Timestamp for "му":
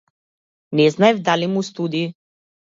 1.47-1.63